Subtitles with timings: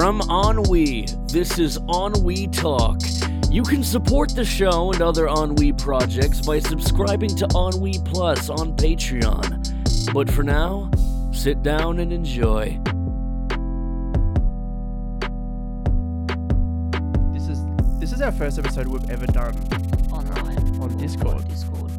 [0.00, 3.02] From Ennui, this is Ennui Talk.
[3.50, 8.74] You can support the show and other Ennui projects by subscribing to Ennui Plus on
[8.76, 10.14] Patreon.
[10.14, 10.90] But for now,
[11.34, 12.80] sit down and enjoy.
[17.34, 17.62] This is
[18.00, 19.54] this is our first episode we've ever done
[20.10, 21.46] online on Discord.
[21.46, 21.90] Discord.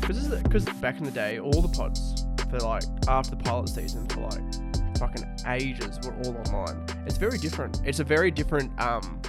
[0.00, 4.06] because because back in the day, all the pods for like after the pilot season
[4.06, 4.67] for like
[4.98, 6.84] fucking ages were all online.
[7.06, 7.80] It's very different.
[7.84, 9.20] It's a very different um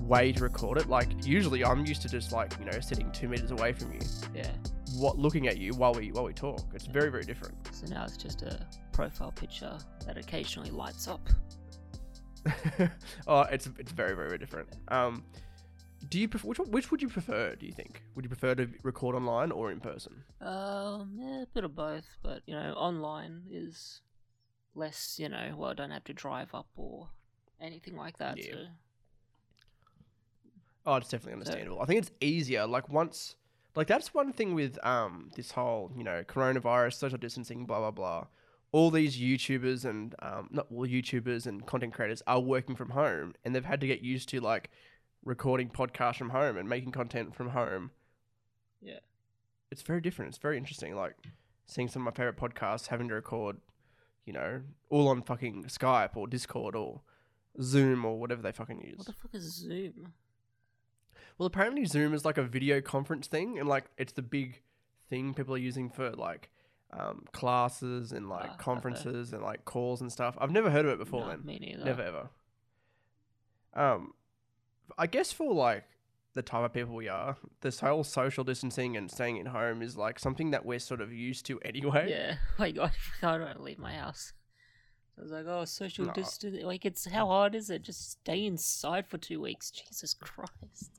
[0.00, 0.88] way to record it.
[0.88, 4.00] Like usually, I'm used to just like you know sitting two meters away from you,
[4.34, 4.50] Yeah.
[4.96, 6.60] what looking at you while we while we talk.
[6.74, 7.54] It's very very different.
[7.72, 11.28] So now it's just a profile picture that occasionally lights up.
[13.26, 14.68] oh, it's it's very very very different.
[14.88, 15.24] Um,
[16.08, 17.54] do you prefer, which which would you prefer?
[17.54, 20.24] Do you think would you prefer to record online or in person?
[20.40, 24.00] Um, yeah, a bit of both, but you know, online is
[24.74, 25.18] less.
[25.18, 27.08] You know, well, I don't have to drive up or
[27.60, 28.38] anything like that.
[28.38, 28.52] Yeah.
[28.52, 28.58] So
[30.84, 31.80] Oh, it's definitely understandable.
[31.80, 32.66] I think it's easier.
[32.66, 33.36] Like once,
[33.76, 37.90] like that's one thing with um this whole you know coronavirus, social distancing, blah blah
[37.92, 38.26] blah.
[38.72, 43.34] All these YouTubers and um not all YouTubers and content creators are working from home,
[43.44, 44.70] and they've had to get used to like
[45.24, 47.92] recording podcasts from home and making content from home.
[48.80, 48.98] yeah,
[49.70, 50.30] It's very different.
[50.30, 50.96] It's very interesting.
[50.96, 51.14] Like
[51.64, 53.58] seeing some of my favorite podcasts having to record,
[54.24, 57.00] you know, all on fucking Skype or Discord or
[57.60, 58.98] Zoom or whatever they fucking use.
[58.98, 60.12] what the fuck is Zoom?
[61.38, 64.62] Well, apparently Zoom is like a video conference thing, and like it's the big
[65.10, 66.50] thing people are using for like
[66.92, 68.62] um, classes and like Ah, okay.
[68.62, 70.36] conferences and like calls and stuff.
[70.40, 71.22] I've never heard of it before.
[71.22, 71.84] No, then me neither.
[71.84, 72.28] never ever.
[73.74, 74.12] Um,
[74.98, 75.84] I guess for like
[76.34, 79.96] the type of people we are, this whole social distancing and staying at home is
[79.96, 82.08] like something that we're sort of used to anyway.
[82.10, 82.84] Yeah, like I,
[83.22, 84.32] I don't want to leave my house.
[85.18, 86.12] I was like, oh, social No.
[86.12, 86.56] distance.
[86.62, 87.82] Like, it's how hard is it?
[87.82, 89.70] Just stay inside for two weeks.
[89.70, 90.90] Jesus Christ.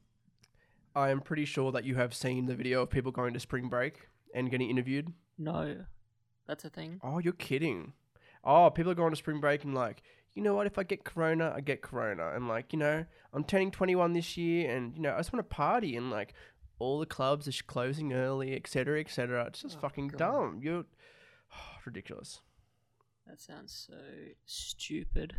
[0.96, 3.70] I am pretty sure that you have seen the video of people going to spring
[3.70, 5.12] break and getting interviewed.
[5.40, 5.78] No,
[6.48, 7.00] that's a thing.
[7.04, 7.94] Oh, you're kidding.
[8.44, 10.04] Oh, people are going to spring break and like,
[10.36, 10.68] you know what?
[10.68, 12.32] If I get corona, I get corona.
[12.36, 15.48] And like, you know, I'm turning 21 this year and, you know, I just want
[15.48, 16.34] to party and like
[16.80, 19.46] all the clubs are closing early, etc., etc.
[19.46, 20.18] It's just Oh, fucking God.
[20.18, 20.60] dumb.
[20.64, 20.86] You're
[21.86, 22.42] ridiculous.
[23.28, 23.98] That sounds so
[24.46, 25.36] stupid.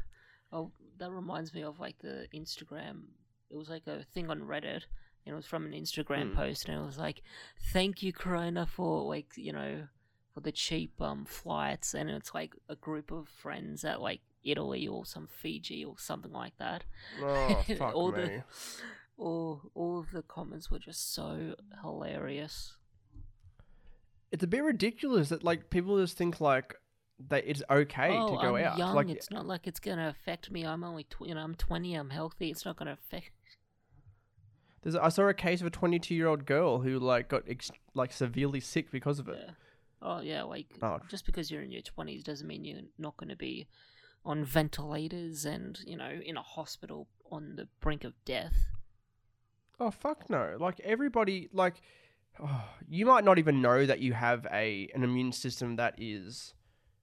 [0.53, 3.03] Oh, that reminds me of like the Instagram.
[3.51, 4.85] It was like a thing on Reddit,
[5.27, 6.35] and it was from an Instagram Mm.
[6.37, 7.23] post, and it was like,
[7.73, 9.89] "Thank you, Corona, for like you know,
[10.33, 14.87] for the cheap um flights." And it's like a group of friends that like Italy
[14.87, 16.85] or some Fiji or something like that.
[17.23, 18.23] Oh, fuck all me.
[18.23, 18.43] the
[19.17, 22.77] all all of the comments were just so hilarious.
[24.33, 26.75] It's a bit ridiculous that like people just think like
[27.29, 28.79] that it's okay oh, to go I'm out.
[28.79, 28.95] young.
[28.95, 30.67] Like, it's not like it's gonna affect me.
[30.67, 31.95] I'm only, tw- you know, I'm 20.
[31.95, 32.51] I'm healthy.
[32.51, 33.31] It's not gonna affect.
[34.83, 37.71] there's, I saw a case of a 22 year old girl who like got ex-
[37.95, 39.39] like severely sick because of it.
[39.45, 39.53] Yeah.
[40.03, 40.99] Oh yeah, like Oh.
[41.09, 43.69] just because you're in your 20s doesn't mean you're not gonna be
[44.25, 48.69] on ventilators and you know in a hospital on the brink of death.
[49.81, 50.57] Oh fuck no!
[50.59, 51.81] Like everybody, like
[52.43, 56.55] oh, you might not even know that you have a an immune system that is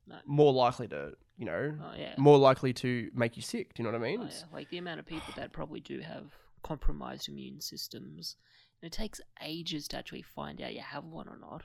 [0.08, 0.18] No.
[0.26, 2.14] more likely to, you know, Oh yeah.
[2.18, 3.74] more likely to make you sick.
[3.74, 4.22] Do you know what I mean?
[4.24, 4.44] Oh, yeah.
[4.54, 6.32] Like the amount of people that probably do have
[6.64, 8.36] compromised immune systems.
[8.82, 11.64] And it takes ages to actually find out you have one or not.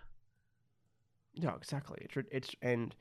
[1.35, 1.99] Yeah, exactly.
[2.03, 2.95] It's it's and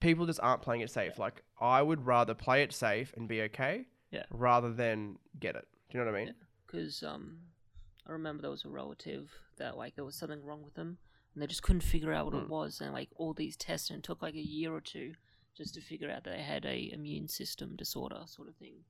[0.00, 1.18] people just aren't playing it safe.
[1.18, 4.24] Like I would rather play it safe and be okay, Yeah.
[4.30, 5.66] rather than get it.
[5.90, 6.34] Do you know what I mean?
[6.66, 7.38] because um,
[8.06, 10.98] I remember there was a relative that like there was something wrong with them,
[11.34, 12.48] and they just couldn't figure out what it Mm.
[12.48, 15.14] was, and like all these tests, and it took like a year or two
[15.56, 18.84] just to figure out that they had a immune system disorder, sort of thing.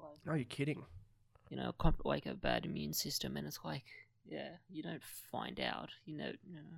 [0.00, 0.84] Like Oh, you're kidding.
[1.50, 3.84] you know, comp- like a bad immune system, and it's like
[4.24, 6.76] yeah, you don't find out, you know, you know,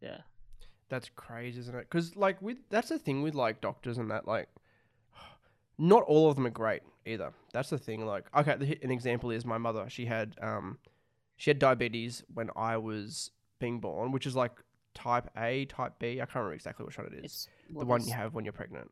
[0.00, 0.18] yeah,
[0.92, 1.86] That's crazy, isn't it?
[1.88, 4.50] Because like with that's the thing with like doctors and that like,
[5.78, 7.32] not all of them are great either.
[7.54, 8.04] That's the thing.
[8.04, 9.86] Like okay, the, an example is my mother.
[9.88, 10.76] She had um,
[11.36, 14.52] she had diabetes when I was being born, which is like
[14.92, 16.20] type A, type B.
[16.20, 17.24] I can't remember exactly which one it is.
[17.24, 18.90] it's the one you have when you're pregnant.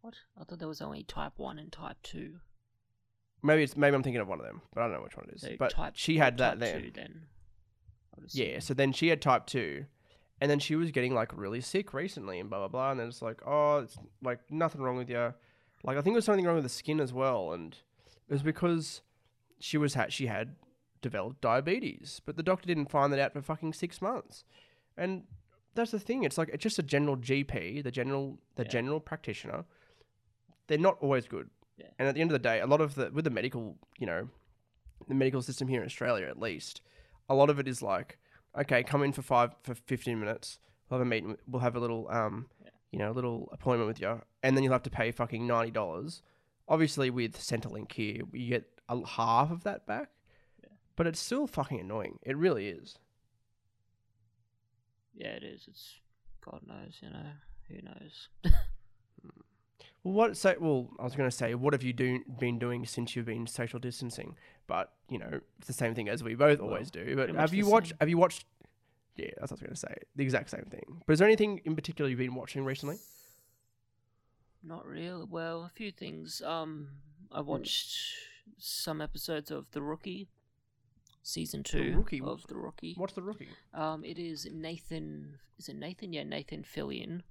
[0.00, 2.36] What I thought there was only type one and type two.
[3.42, 5.26] Maybe it's maybe I'm thinking of one of them, but I don't know which one
[5.28, 5.42] it is.
[5.42, 6.80] So but type she had that then.
[6.80, 7.26] two then.
[8.30, 9.84] Yeah, so then she had type two,
[10.40, 13.08] and then she was getting like really sick recently and blah blah blah, and then
[13.08, 15.34] it's like, oh, it's like nothing wrong with you.
[15.82, 17.76] Like I think there was something wrong with the skin as well, and
[18.28, 19.02] it was because
[19.60, 20.56] she was had she had
[21.02, 24.44] developed diabetes, but the doctor didn't find that out for fucking six months,
[24.96, 25.24] and
[25.74, 26.22] that's the thing.
[26.24, 28.68] It's like it's just a general GP, the general the Yeah.
[28.70, 29.64] general practitioner,
[30.66, 31.50] they're not always good.
[31.76, 31.88] Yeah.
[31.98, 34.06] And at the end of the day, a lot of the with the medical, you
[34.06, 34.28] know,
[35.08, 36.80] the medical system here in Australia, at least,
[37.28, 38.18] a lot of it is like,
[38.58, 40.58] okay, come in for five for fifteen minutes.
[40.88, 41.36] We'll have a meeting.
[41.48, 42.70] We'll have a little, um, Yeah.
[42.92, 45.70] you know, a little appointment with you, and then you'll have to pay fucking ninety
[45.70, 46.22] dollars.
[46.68, 50.10] Obviously, with Centrelink here, you get a half of that back,
[50.62, 50.70] Yeah.
[50.96, 52.18] but it's still fucking annoying.
[52.22, 52.98] It really is.
[55.14, 55.66] Yeah, it is.
[55.68, 56.00] It's
[56.44, 57.30] God knows, you know,
[57.68, 58.28] who knows.
[60.04, 60.54] Well, what so?
[60.60, 63.46] Well, I was going to say, what have you do, been doing since you've been
[63.46, 64.36] social distancing?
[64.66, 67.16] But you know, it's the same thing as we both Well, always do.
[67.16, 67.88] But have you watched?
[67.90, 67.96] same.
[68.00, 68.44] Have you watched?
[69.16, 69.94] Yeah, that's what I was going to say.
[70.16, 71.02] The exact same thing.
[71.06, 72.96] But is there anything in particular you've been watching recently?
[74.62, 75.24] Not really.
[75.28, 76.42] Well, a few things.
[76.42, 76.88] Um,
[77.30, 77.46] I Hmm.
[77.46, 77.98] watched
[78.58, 80.28] some episodes of The Rookie,
[81.22, 82.20] season two Rookie?
[82.20, 82.94] of The Rookie.
[82.96, 83.48] What's the rookie?
[83.72, 85.38] Um, it is Nathan.
[85.58, 86.12] Is it Nathan?
[86.12, 87.22] Yeah, Nathan Fillion.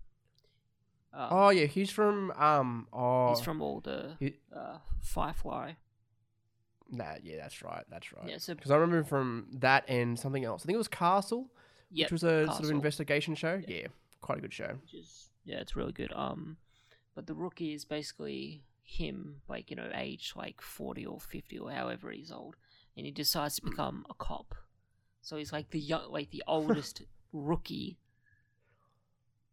[1.13, 2.87] Um, Oh yeah, he's from um.
[2.91, 5.73] Oh, he's from all the he- uh, Firefly.
[6.89, 7.83] Nah, yeah, that's right.
[7.89, 8.27] That's right.
[8.29, 10.63] Yeah, so Because I remember from that and something else.
[10.63, 11.49] I think it was Castle,
[11.91, 13.61] yeah, which was a sort of investigation show.
[13.67, 13.75] Yeah.
[13.77, 13.87] Yeah,
[14.21, 14.77] quite a good show.
[14.81, 16.11] which is yeah, it's really good.
[16.13, 16.57] Um,
[17.15, 21.71] but the rookie is basically him, like you know, aged like forty or fifty or
[21.71, 22.55] however he's old,
[22.97, 24.53] and he decides to become a cop.
[25.21, 27.01] So he's like the young, like the oldest
[27.33, 27.97] rookie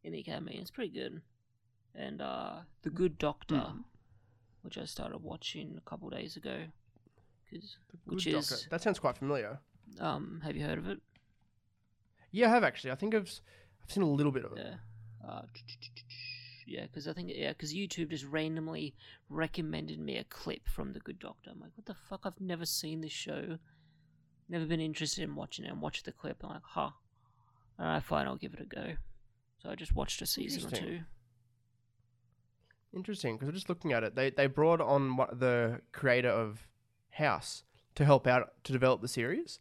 [0.02, 0.58] in the academy.
[0.60, 1.22] It's pretty good.
[1.94, 3.84] And uh, the Good Doctor, Mm.
[4.62, 6.64] which I started watching a couple days ago,
[7.50, 7.62] Good
[8.04, 8.38] which Doctor.
[8.54, 9.58] is that sounds quite familiar.
[9.98, 11.00] um, have you heard of it?
[12.31, 12.92] Yeah, I have actually.
[12.92, 13.40] I think I've
[13.82, 14.58] I've seen a little bit of it.
[14.64, 14.75] Yeah.
[15.28, 15.42] Uh,
[16.66, 18.94] yeah, because I think yeah, because YouTube just randomly
[19.28, 21.50] recommended me a clip from The Good Doctor.
[21.50, 22.20] I'm like, what the fuck?
[22.25, 23.58] I've never seen this show.
[24.48, 25.69] Never been interested in watching it.
[25.72, 26.38] And watched the clip.
[26.44, 26.90] I'm like, huh.
[27.78, 28.26] All right, fine.
[28.26, 28.94] I'll give it a go.
[29.62, 31.00] So I just watched a season or two.
[32.94, 34.16] Interesting, because I'm just looking at it.
[34.16, 36.66] They they brought on the creator of
[37.10, 37.64] House
[37.94, 39.60] to help out to develop the series,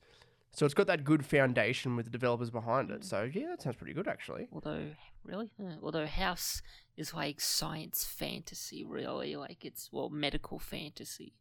[0.52, 3.02] so it's got that good foundation with the developers behind it.
[3.02, 3.06] Mm.
[3.06, 4.48] So yeah, that sounds pretty good actually.
[4.52, 4.88] Although,
[5.24, 6.62] really, Uh, although House
[6.98, 11.34] is like science fantasy, really, like it's well medical fantasy.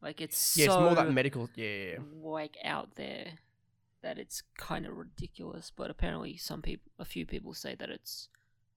[0.00, 1.48] Like it's Yeah, so it's more that medical.
[1.54, 1.98] Yeah, yeah, yeah.
[2.20, 3.34] like out there
[4.02, 5.70] that it's kind of ridiculous.
[5.74, 8.28] But apparently, some people, a few people say that it's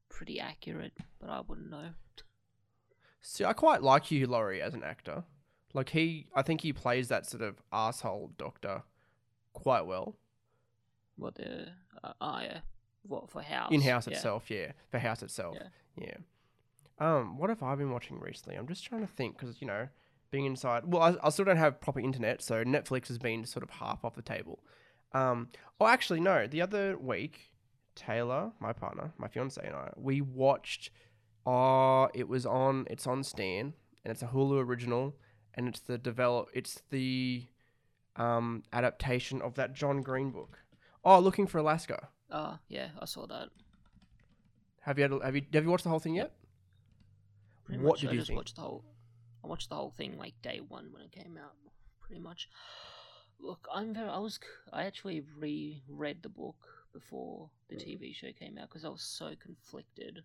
[0.09, 0.93] pretty accurate.
[1.19, 1.89] But I wouldn't know.
[3.27, 5.23] See, I quite like Hugh Laurie as an actor.
[5.73, 8.83] Like he, I think he plays that sort of asshole doctor
[9.53, 10.15] quite well
[11.17, 11.69] What the
[12.03, 12.59] uh, ah yeah,
[13.01, 14.13] what for House in House Yeah.
[14.13, 14.51] itself.
[14.51, 15.57] Yeah, for House itself.
[15.59, 16.07] Yeah.
[16.07, 16.17] Yeah.
[16.99, 18.55] Um, what have I been watching recently?
[18.57, 19.87] I'm just trying to think because you know,
[20.29, 20.83] being inside.
[20.85, 24.05] Well, I, I still don't have proper internet, so Netflix has been sort of half
[24.05, 24.59] off the table.
[25.13, 25.49] Um,
[25.81, 26.45] oh, actually, no.
[26.45, 27.51] The other week,
[27.95, 30.91] Taylor, my partner, my fiance, and I, we watched.
[31.45, 32.87] Oh, it was on.
[32.89, 35.15] It's on Stan, and it's a Hulu original,
[35.53, 36.49] and it's the develop.
[36.53, 37.47] It's the
[38.15, 40.59] um adaptation of that John Green book.
[41.03, 42.09] Oh, looking for Alaska.
[42.31, 43.49] Ah yeah, I saw that.
[44.81, 46.33] Have you had, have you have you watched the whole thing yet?
[47.65, 48.37] Pretty What much, did I you just think?
[48.37, 48.83] watched the whole.
[49.43, 51.53] I watched the whole thing like day one when it came out.
[51.99, 52.49] Pretty much.
[53.39, 54.09] Look, I'm very.
[54.09, 54.39] I was.
[54.71, 57.75] I actually reread the book before the.
[57.75, 60.23] TV show came out because I was so conflicted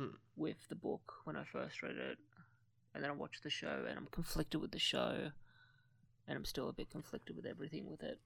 [0.00, 0.14] Mm.
[0.36, 2.18] with the book when I first read it,
[2.94, 5.30] and then I watched the show and I'm conflicted with the show,
[6.26, 8.18] and I'm still a bit conflicted with everything with it.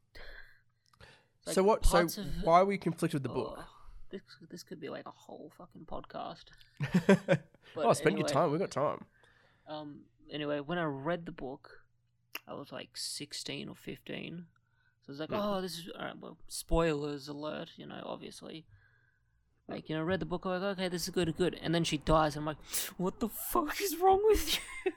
[1.47, 1.85] Like, so what?
[1.85, 3.57] So of- why were you conflicted with the book?
[3.59, 3.67] Oh,
[4.11, 6.45] this this could be like a whole fucking podcast.
[7.77, 8.51] oh, spend your time.
[8.51, 9.05] We've got time.
[9.69, 10.01] Um.
[10.31, 11.85] Anyway, when I read the book,
[12.49, 14.47] I was like sixteen or fifteen.
[15.03, 15.41] So I was like, Mm.
[15.43, 18.65] "Oh, this is alright, well, spoilers alert." You know, obviously.
[19.69, 20.45] Like you know, read the book.
[20.45, 22.59] I'm like, "Okay, this is good, good." And then she dies, and I'm like,
[22.99, 24.55] "What the fuck is wrong with
[24.87, 24.93] you?"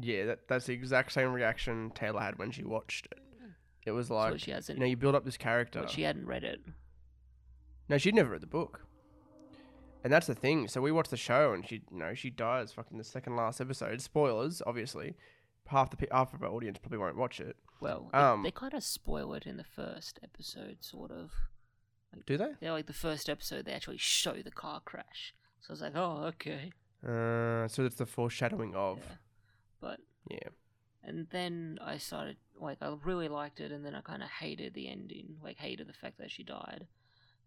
[0.00, 3.18] Yeah, that, that's the exact same reaction Taylor had when she watched it.
[3.84, 4.78] It was so like, she you hasn't.
[4.78, 5.80] know, you build up this character.
[5.80, 6.60] but she hadn't read it.
[7.88, 8.86] No, she'd never read the book.
[10.04, 10.68] And that's the thing.
[10.68, 13.60] So we watched the show, and she, you know, she dies fucking the second last
[13.60, 14.00] episode.
[14.00, 15.14] Spoilers, obviously.
[15.66, 17.56] Half the half of our audience probably won't watch it.
[17.80, 21.32] Well, Um, they, they kind of spoil it in the first episode, sort of.
[22.26, 22.50] Do they?
[22.60, 25.34] Yeah, like the first episode, they actually show the car crash.
[25.60, 26.72] So I was like, "Oh, okay."
[27.06, 28.98] Uh, so it's the foreshadowing of.
[28.98, 29.14] Yeah.
[29.80, 30.00] But
[30.30, 30.48] Yeah.
[31.02, 34.74] and then I started like I really liked it, and then I kind of hated
[34.74, 36.86] the ending, like hated the fact that she died.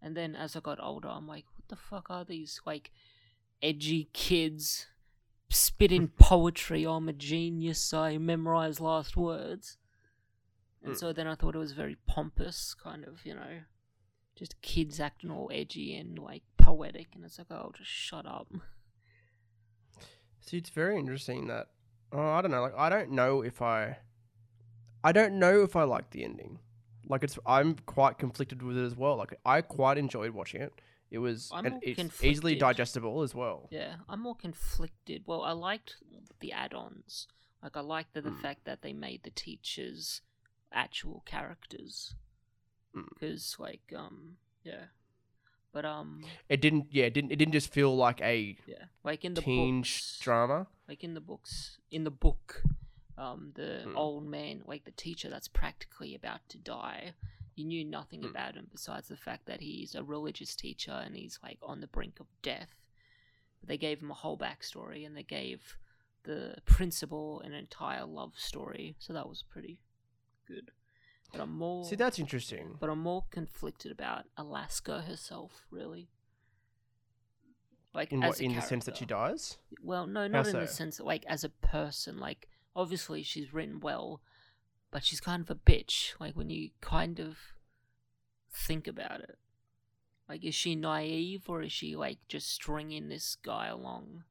[0.02, 2.90] And then as I got older, I'm like, what the fuck are these like
[3.62, 4.86] edgy kids
[5.50, 6.84] spitting poetry?
[6.84, 7.92] I'm a genius.
[7.94, 9.76] I memorize last words.
[10.82, 10.98] And Mm.
[10.98, 13.60] so then I thought it was very pompous, kind of, you know,
[14.36, 18.48] just kids acting all edgy and like poetic, and it's like, oh, just shut up.
[20.40, 21.68] See, it's very interesting that.
[22.12, 22.62] Oh, I don't know.
[22.62, 23.98] Like, I don't know if I.
[25.02, 26.58] I don't know if I like the ending.
[27.08, 27.38] Like, it's.
[27.46, 29.16] I'm quite conflicted with it as well.
[29.16, 30.72] Like, I quite enjoyed watching it.
[31.10, 31.50] It was.
[31.54, 32.24] It's conflicted.
[32.24, 33.68] easily digestible as well.
[33.70, 35.22] Yeah, I'm more conflicted.
[35.26, 35.96] Well, I liked
[36.40, 37.28] the add-ons.
[37.62, 38.42] Like I liked the, the Mm.
[38.42, 40.20] fact that they made the teachers
[40.70, 42.14] actual characters.
[42.96, 43.08] Mm.
[43.14, 44.84] Because like um yeah.
[45.72, 46.86] But um It didn't.
[46.90, 47.32] Yeah, it didn't.
[47.32, 50.66] It didn't just feel like a yeah, like in the teen books, drama.
[50.88, 52.62] like in the books in the book
[53.18, 53.96] um the Mm.
[53.96, 57.14] old man like the teacher that's practically about to die
[57.54, 58.30] you knew nothing Mm.
[58.30, 61.86] about him besides the fact that he's a religious teacher and he's like on the
[61.86, 62.74] brink of death
[63.60, 65.76] but they gave him a whole backstory and they gave
[66.24, 69.78] the principal an entire love story so that was pretty
[70.48, 70.70] good
[71.32, 72.76] but i'm more See, that's interesting.
[72.80, 76.08] but i'm more conflicted about alaska herself really
[77.94, 78.40] like In as what?
[78.40, 79.30] a In the sense that she character.
[79.32, 79.58] dies.
[79.82, 80.72] Well, no, not in the so?
[80.72, 84.20] sense that, like, as a person, like, obviously she's written well,
[84.90, 87.36] but she's kind of a bitch, like, when you kind of
[88.52, 89.38] think about it.
[90.28, 94.24] Like, is she naive, or is she, like, just stringing this guy along?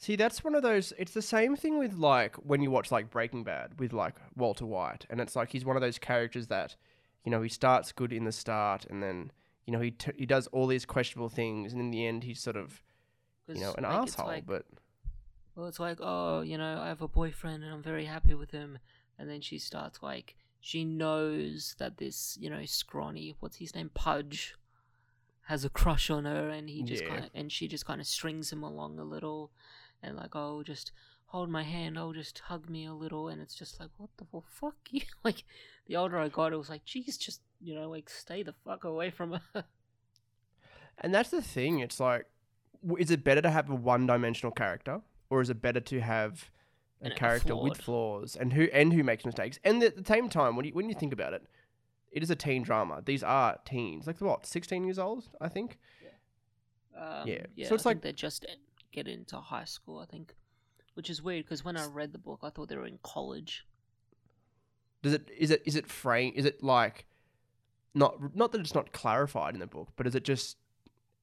[0.00, 0.92] See, that's one of those.
[0.96, 4.64] It's the same thing with like when you watch like Breaking Bad with like Walter
[4.64, 6.76] White, and it's like he's one of those characters that,
[7.24, 9.32] you know, he starts good in the start, and then
[9.66, 12.40] you know he t- he does all these questionable things, and in the end he's
[12.40, 12.80] sort of
[13.48, 14.26] you know an like, asshole.
[14.26, 14.64] like- but
[15.56, 18.52] Well, it's like, oh, you know, I have a boyfriend and I'm very happy with
[18.52, 18.78] him.
[19.18, 23.90] And then she starts, like, she knows that this, you know, scrawny, what's his name,
[23.92, 24.54] Pudge,
[25.46, 27.08] has a crush on her and he just Yeah.
[27.08, 29.50] kind of, and she just kind of strings him along a little.
[30.02, 30.92] And, like, oh, just
[31.26, 33.28] hold my hand, oh, just hug me a little.
[33.28, 35.02] And it's just like, what the well, fuck you?
[35.24, 35.44] like,
[35.86, 38.84] the older I got, it was like, geez, just, you know, like, stay the fuck
[38.84, 39.64] away from her.
[40.98, 41.80] and that's the thing.
[41.80, 42.26] It's like,
[42.98, 45.00] is it better to have a one-dimensional character,
[45.30, 46.50] or is it better to have
[47.02, 49.58] a And character with flaws and who and who makes mistakes?
[49.64, 51.42] And at the same time, when you when you think about it,
[52.12, 53.02] it is a teen drama.
[53.04, 55.78] These are teens, like what, sixteen years old, I think.
[56.96, 57.68] Um, Yeah, yeah.
[57.68, 58.46] so it's I like- they're just
[58.92, 59.98] getting into high school.
[59.98, 60.34] I think,
[60.94, 63.64] which is weird because when I read the book, I thought they were in college.
[65.02, 67.06] Does it is it is it frame is it like
[67.94, 70.56] not not that it's not clarified in the book, but is it just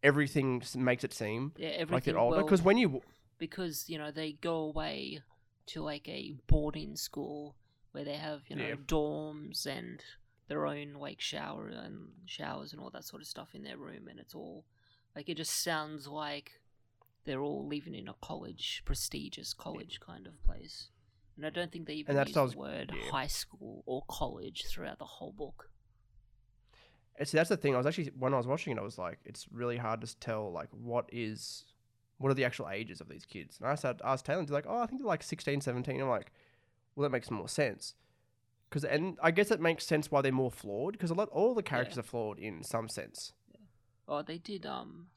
[0.04, 2.14] everything makes it seem Yeah, like everything.
[2.14, 2.38] they're older?
[2.38, 3.02] well, Because when you
[3.38, 5.20] because you know they go away
[5.68, 7.56] to like a boarding school
[7.92, 8.76] where they have you know Yeah.
[8.76, 10.02] dorms and
[10.48, 14.08] their own like shower and showers and all that sort of stuff in their room,
[14.08, 14.64] and it's all
[15.16, 16.52] like it just sounds like
[17.26, 20.90] they're all living in a college, prestigious college kind of place.
[21.38, 23.10] And I don't think they even use what I was- the word yeah.
[23.12, 25.70] high school or college throughout the whole book.
[27.18, 27.74] And See, that's the thing.
[27.76, 30.20] I was actually when I was watching it, I was like, it's really hard to
[30.20, 31.64] tell like what is
[32.18, 33.58] what are the actual ages of these kids.
[33.60, 36.02] And I started asked Taylor, and she's like, oh, I think they're like 16, 17.
[36.02, 36.32] I'm like,
[36.96, 37.96] well, that makes more sense.
[38.70, 40.94] Because and I guess it makes sense why they're more flawed.
[40.94, 42.02] Because a lot all the characters Yeah.
[42.02, 43.32] are flawed in some sense.
[44.08, 45.08] Oh, they did um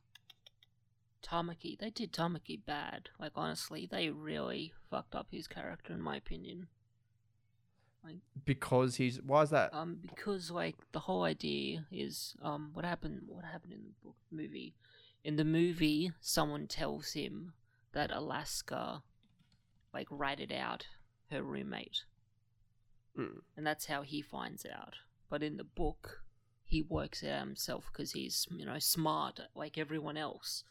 [1.23, 1.79] Tamaki.
[1.79, 3.11] They did Tamaki bad.
[3.19, 6.69] Like honestly, they really fucked up his character in my opinion.
[8.05, 9.75] Like, Because he's why is that?
[9.75, 14.17] Um because like the whole idea is um what happened what happened in the book
[14.31, 14.75] movie.
[15.25, 17.53] In the movie, someone tells him
[17.93, 19.03] that Alaska
[19.93, 20.87] like ratted out
[21.31, 22.05] her roommate.
[23.19, 23.41] Mm.
[23.57, 24.95] And that's how he finds out.
[25.29, 26.23] But in the book,
[26.65, 30.65] he works it out himself because he's, you know, smart like everyone else.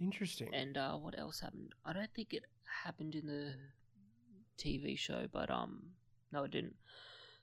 [0.00, 0.54] Interesting.
[0.54, 1.74] And uh, what else happened?
[1.84, 2.44] I don't think it
[2.84, 3.54] happened in the
[4.58, 5.82] TV show, but um,
[6.32, 6.76] no, it didn't.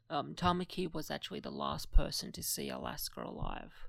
[0.10, 3.88] Um, Tamaki was actually the last person to see Alaska alive.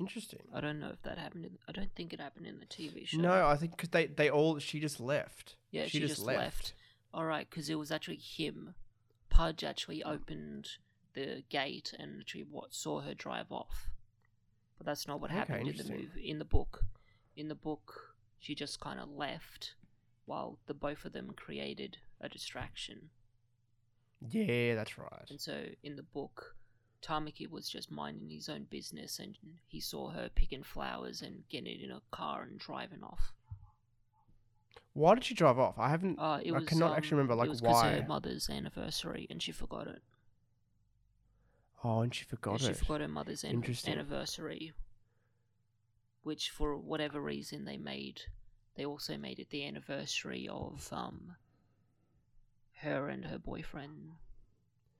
[0.00, 0.40] Interesting.
[0.52, 1.46] I don't know if that happened.
[1.46, 3.18] In, I don't think it happened in the TV show.
[3.18, 5.54] No, I think because they they all she just left.
[5.70, 6.38] Yeah, she, she just, just left.
[6.38, 6.72] left.
[7.14, 8.74] All right, because it was actually him.
[9.30, 10.68] Pudge actually opened
[11.14, 13.88] the gate and actually what saw her drive off.
[14.76, 16.28] But that's not what Okay, happened in the movie.
[16.28, 16.84] In the book,
[17.36, 19.74] in the book, she just kind of left,
[20.26, 23.10] while the both of them created a distraction.
[24.30, 25.28] Yeah, that's right.
[25.30, 26.56] And so in the book,
[27.02, 31.80] Tamaki was just minding his own business, and he saw her picking flowers and getting
[31.80, 33.32] in a car and driving off.
[34.94, 35.78] Why did she drive off?
[35.78, 36.18] I haven't.
[36.18, 37.96] Uh, it I was, cannot actually um, remember, like, it was why.
[37.96, 40.02] her mother's anniversary, and she forgot it.
[41.86, 44.72] Oh, and she forgot And she forgot her mother's an- anniversary,
[46.22, 48.22] which for whatever reason they made.
[48.76, 51.36] They also made it the anniversary of um
[52.80, 54.12] her and her boyfriend,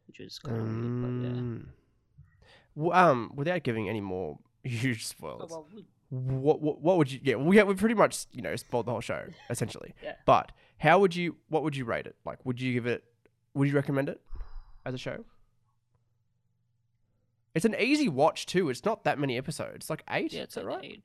[0.07, 1.43] which was kind of weird, but yeah.
[1.43, 1.67] Mm.
[2.76, 5.50] Well, um, without giving any more huge Oh, spoilers.
[5.50, 7.21] well, we, what what, what would you?
[7.23, 9.95] Yeah, we we pretty much you know spoiled the whole show essentially.
[10.03, 10.14] Yeah.
[10.26, 11.37] But how would you?
[11.49, 12.17] What would you rate it?
[12.25, 13.05] Like, would you give it?
[13.55, 14.21] Would you recommend it
[14.85, 15.25] as a show?
[17.55, 18.69] It's an easy watch too.
[18.69, 19.77] It's not that many episodes.
[19.77, 20.33] It's like eight.
[20.33, 20.85] Yeah, is it's that right?
[20.85, 21.05] eight.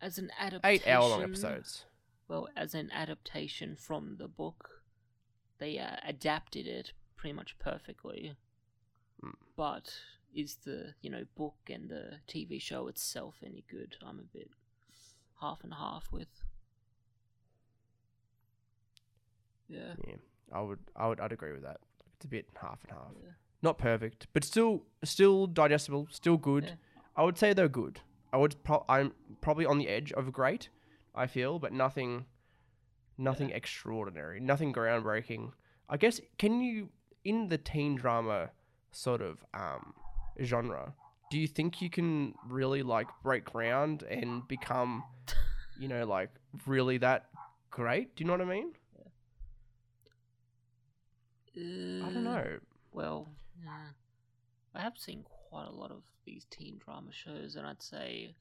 [0.00, 1.84] As an adaptation, Eight hour long episodes.
[2.26, 4.82] Well, as an adaptation from the book,
[5.58, 8.34] they uh, adapted it pretty much perfectly.
[9.20, 9.30] Hmm.
[9.56, 9.94] But
[10.34, 13.96] is the you know book and the TV show itself any good?
[14.04, 14.50] I'm a bit
[15.40, 16.42] half and half with.
[19.68, 19.94] Yeah.
[20.06, 20.14] Yeah,
[20.52, 20.80] I would.
[20.96, 21.20] I would.
[21.20, 21.78] I'd agree with that.
[22.16, 23.12] It's a bit half and half.
[23.22, 23.30] yeah.
[23.62, 26.08] Not perfect, but still, still digestible.
[26.10, 26.64] Still good.
[26.64, 26.74] Yeah.
[27.16, 28.00] I would say they're good.
[28.32, 28.62] I would.
[28.64, 30.68] Pro- I'm probably on the edge of great.
[31.14, 32.24] I feel, but nothing,
[33.18, 34.40] nothing extraordinary.
[34.40, 35.52] Nothing groundbreaking.
[35.88, 36.20] I guess.
[36.38, 36.88] Can you
[37.24, 38.50] in the teen drama
[38.90, 39.92] sort of um,
[40.42, 40.94] genre?
[41.30, 45.04] Do you think you can really like break ground and become,
[45.78, 46.30] you know, like
[46.66, 47.26] really that
[47.70, 48.16] great?
[48.16, 48.72] Do you know what I mean?
[51.56, 51.60] I
[52.12, 52.58] don't Uh, know.
[52.92, 53.28] Well,
[53.64, 53.88] yeah.
[54.74, 58.34] I have seen quite a lot of these teen drama shows, and I'd say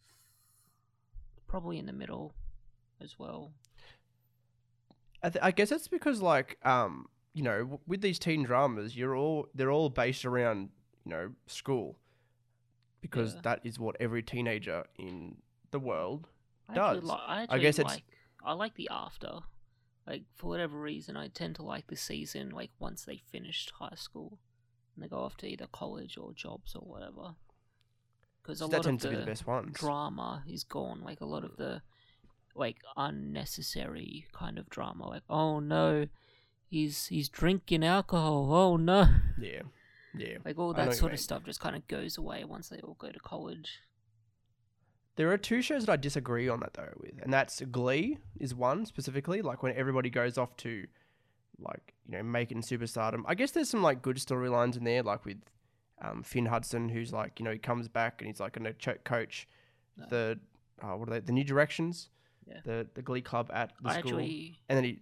[1.48, 2.34] probably in the middle
[3.02, 3.52] as well.
[5.24, 8.96] I, th- I guess that's because like um you know w- with these teen dramas
[8.98, 10.70] you're all they're all based around
[11.06, 11.98] you know school
[13.02, 13.42] because Yeah.
[13.44, 15.38] that is what every teenager in
[15.72, 16.28] the world
[16.68, 17.10] I actually does.
[17.10, 18.04] li- I, actually guess it's- like
[18.44, 19.40] I like the after.
[20.08, 23.94] Like for whatever reason, I tend to like the season like once they finished high
[23.96, 24.40] school
[25.02, 27.34] and they go off to either college or jobs or whatever.
[28.42, 29.74] Because a that lot of tends the to be the best ones.
[29.74, 31.02] drama is gone.
[31.04, 31.82] Like a lot of the
[32.56, 35.08] like unnecessary kind of drama.
[35.08, 36.08] Like oh no,
[36.70, 38.54] he's he's drinking alcohol.
[38.54, 39.08] Oh no.
[39.42, 39.62] Yeah,
[40.16, 40.38] yeah.
[40.46, 41.16] Like all I know what that sort mean.
[41.16, 43.80] of stuff just kind of goes away once they all go to college.
[45.16, 48.54] There are two shows that I disagree on that though with, and that's Glee is
[48.54, 49.42] one specifically.
[49.42, 50.86] Like when everybody goes off to,
[51.62, 53.24] like you know, making superstardom.
[53.26, 55.38] I guess there's some like good storylines in there, like with
[56.02, 58.98] um, Finn Hudson, who's like you know he comes back and he's like going to
[59.04, 59.48] coach
[59.98, 60.06] No.
[60.10, 60.40] the
[60.82, 62.10] uh, what are they the New Directions,
[62.48, 62.60] Yeah.
[62.66, 65.00] the the Glee club at the I school, actually and then he.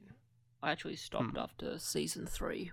[0.62, 1.38] I actually stopped Hmm.
[1.38, 2.72] after season three.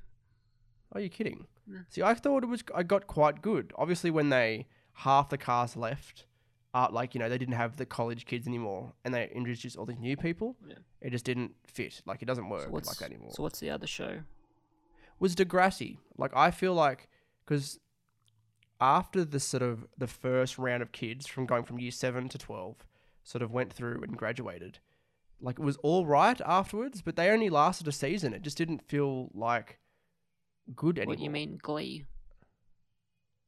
[0.93, 1.47] Are you kidding?
[1.71, 1.79] Yeah.
[1.89, 3.73] See, I thought it was I got quite good.
[3.77, 6.27] Obviously, when they half the cast left,
[6.77, 9.87] uh, like you know they didn't have the college kids anymore, and they introduced all
[9.87, 10.57] these new people.
[10.69, 10.75] Yeah.
[11.01, 12.03] It just didn't fit.
[12.05, 13.31] Like it doesn't work So like that anymore.
[13.35, 14.21] so what's the other show?
[15.19, 15.97] was Degrassi.
[16.19, 17.09] Like I feel like
[17.45, 17.79] because
[18.81, 22.39] after the sort of the first round of kids from going from year seven to
[22.39, 22.77] twelve,
[23.25, 24.79] sort of went through and graduated.
[25.41, 28.35] Like it was all right afterwards, but they only lasted a season.
[28.35, 29.79] It just didn't feel like
[30.75, 31.15] good anymore.
[31.15, 32.05] What you mean Glee?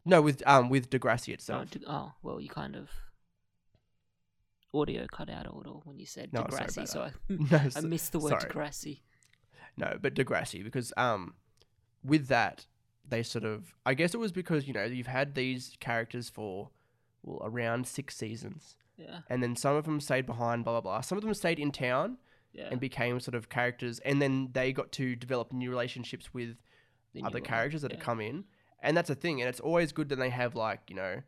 [0.05, 1.69] No, with um with Degrassi Oh, itself.
[1.87, 2.89] oh, well, you kind of
[4.75, 8.13] audio cut out a little when you said No, Degrassi, so I, no, I missed
[8.13, 8.43] the word sorry.
[8.53, 9.01] Degrassi.
[9.77, 11.35] No, but Degrassi because um
[12.05, 12.67] with that
[13.09, 16.71] they sort of I guess it was because you know you've had these characters for
[17.23, 21.01] well around six seasons, Yeah, and then some of them stayed behind, blah blah blah.
[21.01, 22.19] Some of them stayed in town
[22.53, 22.69] yeah.
[22.71, 26.57] and became sort of characters, and then they got to develop new relationships with
[27.15, 27.97] the other one, characters that yeah.
[27.97, 28.45] have come in,
[28.83, 29.41] and that's a thing.
[29.41, 31.23] And it's always good that they have like you know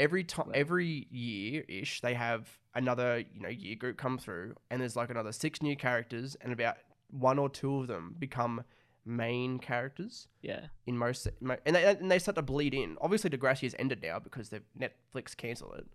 [0.00, 4.56] every time Well- every year ish they have another you know year group come through,
[4.70, 6.78] and there's like another six new characters, and about
[7.10, 8.64] one or two of them become
[9.04, 12.96] main characters Yeah, in most, and they and they start to bleed in.
[13.00, 15.86] Obviously, Degrassi has ended now because the Netflix cancelled it,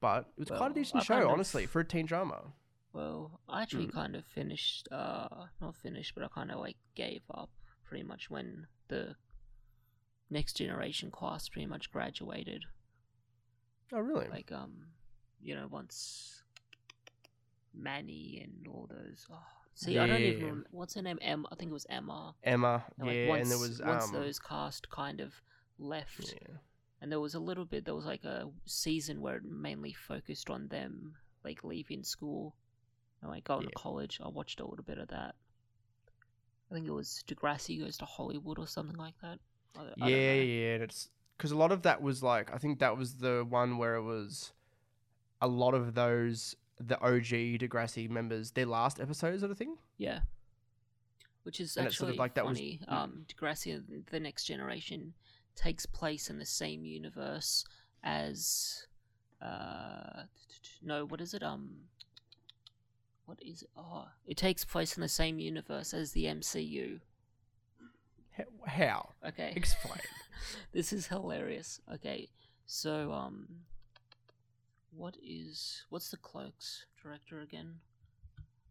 [0.00, 2.52] but it was quite a decent I show, kind of- honestly, for a teen drama.
[2.94, 3.92] well, I actually Mm.
[3.92, 7.50] kind of finished, uh, not finished, but I kind of like gave up
[7.84, 9.16] pretty much when the
[10.30, 12.64] next generation class pretty much graduated.
[13.92, 14.26] Oh, really?
[14.28, 14.72] Like, um,
[15.40, 16.42] you know, once
[17.74, 19.26] Manny and all those.
[19.30, 19.38] Oh,
[19.74, 20.40] see, I don't even.
[20.40, 20.46] Yeah.
[20.48, 21.18] rem- What's her name?
[21.22, 21.46] Em.
[21.50, 22.34] I think it was Emma.
[22.44, 25.32] Emma, And, like, yeah, once, and there was once um, those cast kind of
[25.78, 26.56] left, yeah.
[27.00, 27.84] and there was a little bit.
[27.84, 32.54] There was like a season where it mainly focused on them, like leaving school
[33.20, 33.68] and like going Yeah.
[33.68, 34.20] to college.
[34.24, 35.34] I watched a little bit of that.
[36.70, 39.38] I think it was Degrassi goes to Hollywood or something like that.
[39.76, 40.40] I, I don't yeah, know.
[40.42, 41.08] yeah, it's
[41.42, 44.02] because a lot of that was like I think that was the one where it
[44.02, 44.52] was
[45.40, 49.74] a lot of those the OG Degrassi members their last episode sort of thing.
[49.98, 50.20] Yeah.
[51.42, 52.78] Which is And it's sort actually of like that was- funny.
[52.88, 52.92] mm.
[52.92, 55.14] Um, Degrassi, the next generation,
[55.56, 57.64] takes place in the same universe
[58.04, 58.86] as,
[59.40, 60.22] uh,
[60.80, 61.42] no, what is it?
[61.42, 61.70] Um,
[63.26, 63.70] what is it?
[63.76, 67.00] Oh, it takes place in the same universe as the MCU.
[68.66, 69.10] How?
[69.26, 69.52] Okay.
[69.56, 70.00] Explain.
[70.72, 71.80] This is hilarious.
[71.94, 72.28] Okay.
[72.66, 73.46] So, um
[74.94, 77.76] what is what's the Clerks director again?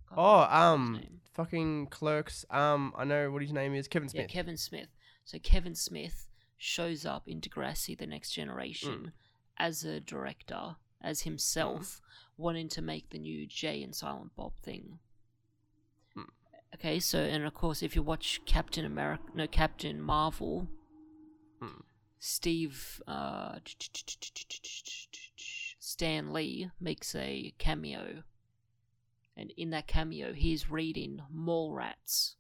[0.10, 1.02] Can't Oh, um,
[1.34, 2.46] fucking clerks.
[2.50, 3.88] Um, I know what his name is.
[3.88, 4.22] Kevin Smith.
[4.22, 4.90] yeah, Kevin Smith.
[5.24, 9.12] So Kevin Smith shows up in Degrassi: The Next Generation Mm.
[9.58, 12.02] as a director, as himself,
[12.38, 15.00] wanting to make the new Jay and Silent Bob thing.
[16.76, 20.68] Okay, so and of course, if you watch Captain America, no Captain Marvel,
[21.62, 21.84] Mm.
[22.18, 23.60] Steve uh,
[25.80, 28.24] Stan Lee makes a cameo,
[29.38, 32.36] and in that cameo, he's reading Mallrats.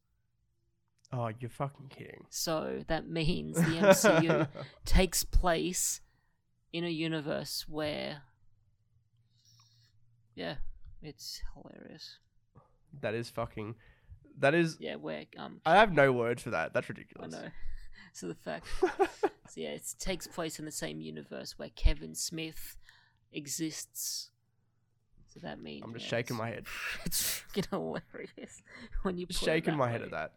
[1.13, 2.25] oh, you're fucking kidding.
[2.29, 4.47] So that means the MCU
[4.85, 6.01] takes place
[6.73, 8.23] in a universe where,
[10.35, 10.55] yeah,
[11.03, 12.17] it's hilarious.
[13.01, 13.75] that is fucking.
[14.41, 14.77] That is.
[14.79, 16.73] Yeah, where um, I have no words for that.
[16.73, 17.33] That's ridiculous.
[17.33, 17.47] I know.
[18.13, 22.75] So the fact, so yeah, it takes place in the same universe where Kevin Smith
[23.31, 24.31] exists.
[25.33, 26.65] So that means I'm just yeah, shaking my head.
[27.05, 28.63] It's freaking hilarious
[29.03, 30.33] when you Just put it shaking my head at that.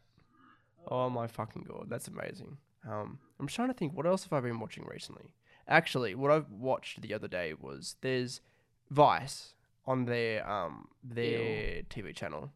[0.86, 2.58] Oh my fucking god, that's amazing.
[2.88, 5.24] Um, I'm trying to think what else have I been watching recently.
[5.66, 8.40] Actually, what I've watched the other day was there's
[8.88, 9.54] Vice
[9.86, 12.52] on their um their TV channel.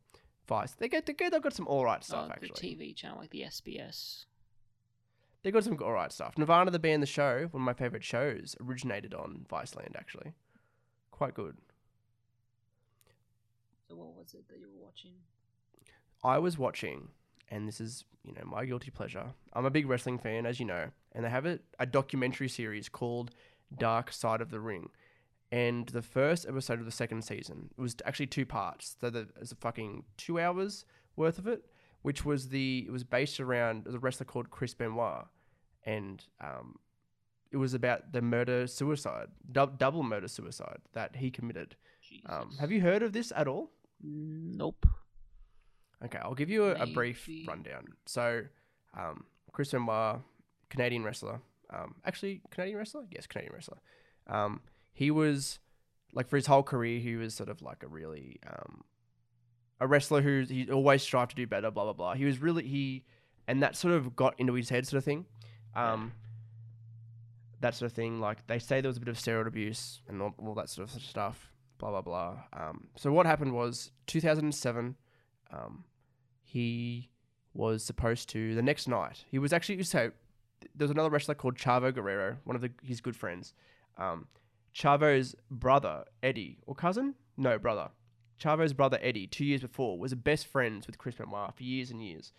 [0.48, 0.72] Vice.
[0.72, 2.76] They get they get they've got some alright stuff Oh, the actually.
[2.76, 4.24] TV channel like the SBS.
[5.42, 6.36] They got some alright stuff.
[6.36, 10.32] Nirvana the band, the show, one of my favorite shows, originated on Viceland actually.
[11.10, 11.56] Quite good.
[13.88, 15.12] So what was it that you were watching?
[16.22, 17.08] I was watching,
[17.48, 19.26] and this is, you know, my guilty pleasure.
[19.52, 22.88] I'm a big wrestling fan, as you know, and they have a, a documentary series
[22.88, 23.30] called
[23.76, 24.90] Dark Side of the Ring.
[25.50, 28.96] And the first episode of the second season it was actually two parts.
[29.00, 30.84] So there's a fucking two hours
[31.16, 31.64] worth of it,
[32.02, 35.26] which was the it was based around a wrestler called Chris Benoit,
[35.84, 36.76] and um,
[37.50, 41.76] it was about the murder suicide, dou- double murder suicide that he committed.
[42.26, 43.70] Um, have you heard of this at all?
[44.02, 44.86] Nope.
[46.04, 47.86] Okay, I'll give you a, a brief rundown.
[48.06, 48.42] So,
[48.96, 50.20] um, Chris Benoit,
[50.68, 51.40] Canadian wrestler.
[51.70, 53.02] Um, actually, Canadian wrestler?
[53.10, 53.78] Yes, Canadian wrestler.
[54.98, 55.60] He was
[56.12, 58.82] like for his whole career, he was sort of like a really um,
[59.78, 61.70] a wrestler who he always strived to do better.
[61.70, 62.14] Blah blah blah.
[62.14, 63.04] He was really he,
[63.46, 65.24] and that sort of got into his head, sort of thing.
[65.76, 66.14] Um,
[67.60, 68.18] that sort of thing.
[68.18, 70.92] Like they say there was a bit of steroid abuse and all, all that sort
[70.92, 71.52] of stuff.
[71.78, 72.38] Blah blah blah.
[72.52, 74.96] Um, so what happened was 2007.
[75.52, 75.84] Um,
[76.42, 77.08] he
[77.54, 79.26] was supposed to the next night.
[79.30, 80.10] He was actually so
[80.74, 83.54] there was another wrestler called Chavo Guerrero, one of the, his good friends.
[83.96, 84.26] Um,
[84.78, 87.16] Chavo's brother Eddie or cousin?
[87.36, 87.88] No, brother.
[88.38, 92.00] Chavo's brother Eddie, two years before, was best friends with Chris Benoit for years and
[92.00, 92.32] years.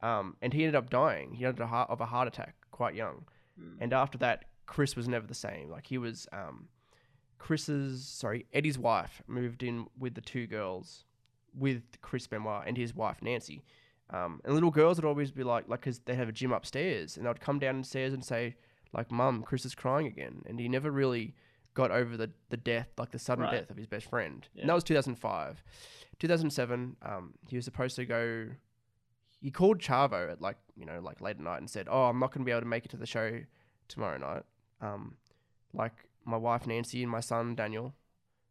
[0.00, 1.34] Um, and he ended up dying.
[1.34, 3.26] He died of a heart, of a heart attack quite young.
[3.60, 3.76] Mm.
[3.78, 5.68] And after that, Chris was never the same.
[5.68, 6.68] Like he was, um,
[7.38, 11.04] Chris's sorry, Eddie's wife moved in with the two girls,
[11.54, 13.64] with Chris Benoit and his wife Nancy.
[14.08, 17.18] Um, and little girls would always be like, like, cause they have a gym upstairs,
[17.18, 18.56] and they'd come downstairs and say,
[18.94, 21.34] like, "Mum, Chris is crying again," and he never really
[21.74, 23.52] got over the the death, like the sudden Right.
[23.60, 24.46] death of his best friend.
[24.54, 24.62] Yeah.
[24.62, 25.62] And that was 2005.
[26.18, 28.48] 2007, um, he was supposed to go.
[29.40, 32.18] He called Chavo at like you know like late at night and said, "Oh, I'm
[32.18, 33.40] not going to be able to make it to the show
[33.88, 34.44] tomorrow night.
[34.80, 35.16] Um,
[35.72, 35.92] like
[36.24, 37.94] my wife Nancy and my son Daniel,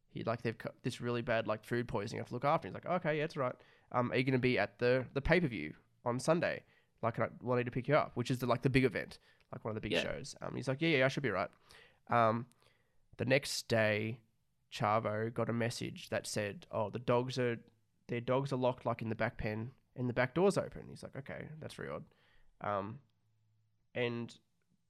[0.10, 2.19] he like they've got this really bad like food poisoning.
[2.19, 2.73] I have to look after." Him.
[2.75, 3.55] He's like, "Okay, yeah, it's right.
[3.93, 6.63] Um, are you going to be at the the pay per view on Sunday?
[7.01, 9.17] Like, I I need to pick you up, which is the like the big event,
[9.53, 10.03] like one of the big Yeah.
[10.03, 11.49] shows." Um, he's like, "Yeah, yeah, I should be right."
[12.10, 12.47] Um,
[13.17, 14.19] the next day,
[14.71, 17.58] Chavo got a message that said, "Oh, the dogs are
[18.08, 21.04] their dogs are locked like in the back pen and the back door's open." He's
[21.04, 22.06] like, "Okay, that's very odd."
[22.62, 23.00] Um,
[23.93, 24.34] and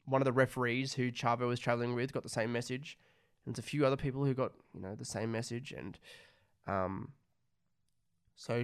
[0.06, 2.98] one of the referees who Chavo was traveling with got the same message.
[3.46, 5.98] And there's a few other people who got you know the same message, and
[6.68, 7.14] um,
[8.36, 8.64] so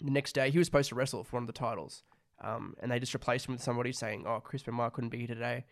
[0.00, 2.02] the next day he was supposed to wrestle for one of the titles,
[2.42, 5.28] um, and they just replaced him with somebody saying, "Oh, Chris Benoit couldn't be here
[5.28, 5.64] today."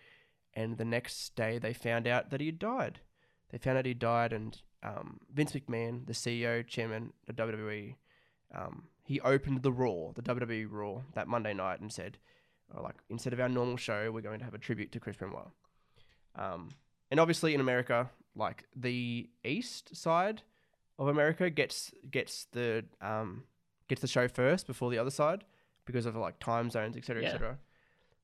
[0.59, 3.01] And the next day they found out that he had died.
[3.51, 7.95] They found out he died, and um, Vince McMahon, the CEO, chairman of WWE,
[8.55, 12.19] um, he opened the Raw, the WWE Raw, that Monday night, and said,
[12.75, 15.17] oh, "Like instead of our normal show, we're going to have a tribute to Chris
[15.17, 15.49] Benoit."
[16.35, 16.71] Um,
[17.11, 20.43] and obviously in America, like the east side
[20.99, 23.45] of America gets gets the um,
[23.89, 25.45] gets the show first before the other side
[25.87, 27.29] because of like time zones, etc., Yeah.
[27.29, 27.59] etc.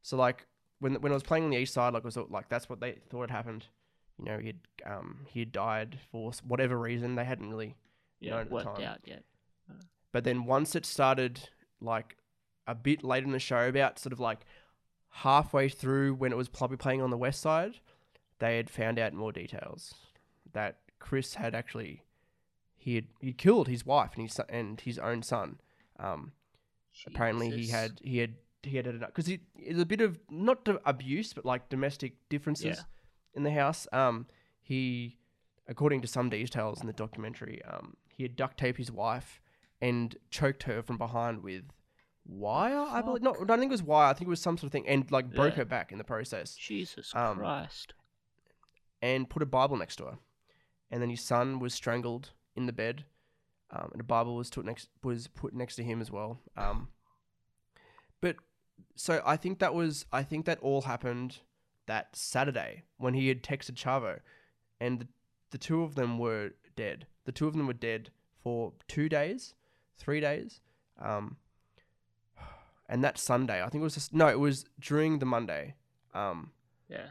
[0.02, 0.46] So like
[0.80, 2.80] when when I was playing on the east side, like it was like that's what
[2.80, 3.66] they thought had happened.
[4.18, 7.14] You know, he had um, he had died for whatever reason.
[7.16, 7.76] They hadn't really
[8.20, 8.84] Yeah, known at the worked time.
[8.86, 9.24] out yet.
[10.12, 11.48] But then once it started,
[11.80, 12.16] like
[12.66, 14.40] a bit later in the show, about sort of like
[15.10, 17.80] halfway through when it was probably playing on the west side,
[18.38, 19.94] they had found out more details
[20.52, 22.02] that Chris had actually
[22.76, 25.60] he had he killed his wife and his son, and his own son.
[25.98, 26.32] Um,
[27.06, 28.34] apparently he had he had
[28.66, 32.82] he had because it is a bit of not abuse but like domestic differences Yeah.
[33.34, 33.86] in the house.
[33.92, 34.26] Um,
[34.60, 35.18] he,
[35.68, 39.40] according to some details in the documentary, um, he had duct taped his wife
[39.80, 41.64] and choked her from behind with
[42.26, 42.78] wire.
[42.88, 43.36] I believe not.
[43.40, 44.08] I don't think it was wire.
[44.10, 45.58] I think it was some sort of thing, and like broke Yeah.
[45.58, 47.92] her back in the process, Jesus um, Christ.
[49.02, 50.18] and put a Bible next to her.
[50.90, 53.04] And then his son was strangled in the bed,
[53.70, 56.40] um, and a Bible was put next was put next to him as well.
[56.56, 56.88] Um,
[58.96, 61.38] so I think that was I think that all happened
[61.86, 64.20] that Saturday when he had texted Chavo,
[64.80, 65.08] and the,
[65.50, 67.06] the two of them were dead.
[67.24, 68.10] The two of them were dead
[68.42, 69.54] for two days,
[69.98, 70.60] three days,
[71.00, 71.36] um,
[72.88, 75.74] and that Sunday I think it was just, no, it was during the Monday.
[76.14, 76.52] Um,
[76.88, 77.08] Yeah.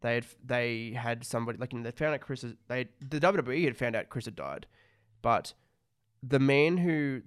[0.00, 3.20] they had they had somebody like you know, they found out Chris is- they the
[3.20, 4.66] WWE had found out Chris had died,
[5.22, 5.54] but
[6.22, 7.22] the man who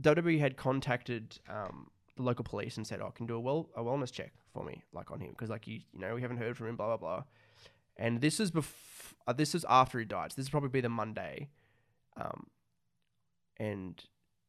[0.00, 1.90] WWE had contacted um,
[2.22, 4.82] the local police and said, "Oh, can do a well a wellness check for me,
[4.92, 6.96] like on him, because like you you know we haven't heard from him, blah blah
[6.96, 7.24] blah."
[7.96, 10.32] And this is bef- uh, this is after he died.
[10.32, 11.48] So this would probably be the Monday,
[12.16, 12.46] um,
[13.58, 14.02] and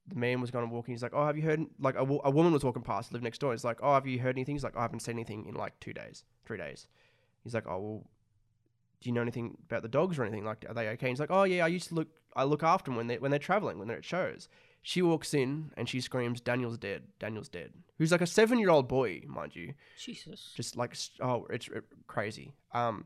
[0.08, 0.94] the man was going to walk in.
[0.94, 3.40] He's like, "Oh, have you heard?" Like a, a woman was walking past, lived next
[3.40, 3.52] door.
[3.52, 5.80] He's like, "Oh, have you heard anything?" He's like, "I haven't seen anything in like
[5.80, 6.88] two days, three days."
[7.44, 8.10] He's like, "Oh well,
[9.02, 10.46] do you know anything about the dogs or anything?
[10.46, 12.08] Like, are they okay?" He's like, "Oh yeah, I used to look.
[12.36, 14.48] I look after them when they when they're traveling, when they're at shows."
[14.86, 17.04] She walks in and she screams, "Daniel's dead!
[17.17, 20.52] Daniel's dead!" Who's like a seven year old boy, mind you, Jesus.
[20.56, 22.54] just like oh, it's uh, crazy.
[22.74, 23.06] Um,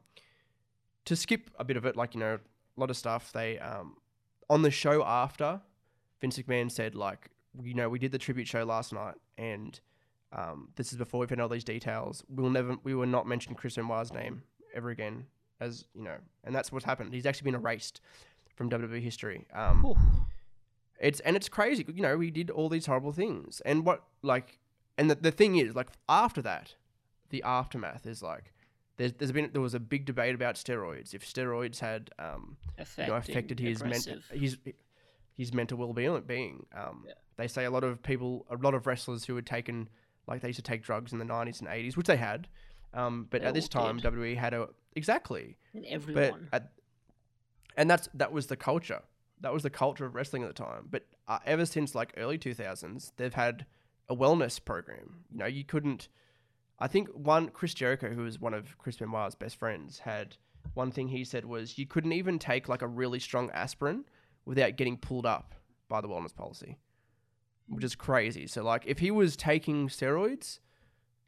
[1.05, 3.31] to skip a bit of it, like you know, a lot of stuff.
[3.31, 3.97] They um,
[4.49, 5.61] on the show after,
[6.19, 7.29] Vince McMahon said like,
[7.61, 9.79] you know, we did the tribute show last night, and
[10.33, 12.23] um, this is before we've had all these details.
[12.27, 14.41] We'll never, we will not mention Chris Benoit's name
[14.73, 15.27] ever again,
[15.59, 17.13] as you know, and that's what's happened.
[17.13, 18.01] He's actually been erased
[18.55, 19.45] from WWE history.
[19.53, 19.95] Um.
[20.99, 21.85] It's and it's crazy.
[21.87, 24.59] You know, we did all these horrible things, and what like,
[24.97, 26.75] and the, the thing is, like after that,
[27.29, 28.53] the aftermath is like,
[28.97, 31.13] there's there's been there was a big debate about steroids.
[31.13, 32.57] If steroids had um
[32.97, 34.57] you know affected his mental his
[35.35, 36.65] his mental well being.
[36.75, 37.13] Um, Yeah.
[37.37, 39.87] they say a lot of people, a lot of wrestlers who had taken
[40.27, 42.47] like they used to take drugs in the nineties and eighties, which they had.
[42.93, 44.11] Um, but They at this time, did.
[44.13, 46.47] WWE had a exactly And but everyone.
[46.51, 46.71] at,
[47.75, 49.01] and that's that was the culture.
[49.41, 50.87] That was the culture of wrestling at the time.
[50.89, 53.65] But uh, ever since like early two thousands, they've had
[54.09, 55.25] a wellness program.
[55.31, 56.07] You know, you couldn't.
[56.79, 60.37] I think one Chris Jericho, who was one of Chris Benoit's best friends, had
[60.73, 64.05] one thing he said was you couldn't even take like a really strong aspirin
[64.45, 65.55] without getting pulled up
[65.89, 66.77] by the wellness policy,
[67.67, 68.47] which is crazy.
[68.47, 70.59] So like, if he was taking steroids,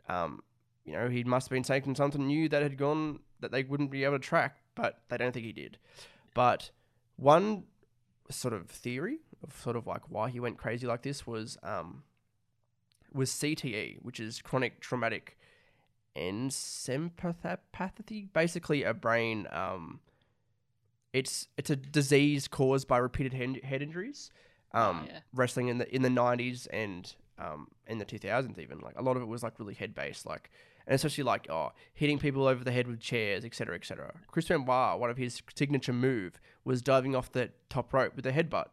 [0.07, 0.41] um,
[0.85, 3.91] you know, he must have been taking something new that had gone that they wouldn't
[3.91, 5.77] be able to track, but they don't think he did.
[6.33, 6.71] But
[7.15, 7.63] one
[8.29, 12.03] sort of theory of sort of like why he went crazy like this was um
[13.13, 15.37] was CTE, which is chronic traumatic
[16.15, 19.99] encephalopathy, basically a brain um
[21.13, 24.31] it's it's a disease caused by repeated head, head injuries.
[24.71, 25.21] Um, yeah.
[25.33, 29.01] wrestling in the in the nineties and um in the two thousands even like a
[29.01, 30.51] lot of it was like really head based like
[30.89, 34.11] and especially like oh hitting people over the head with chairs etc etc.
[34.27, 38.31] Chris Benoit one of his signature move was diving off the top rope with a
[38.33, 38.65] headbutt,